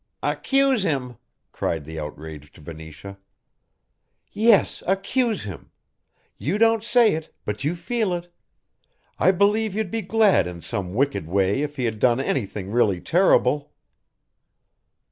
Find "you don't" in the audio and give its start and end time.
6.39-6.83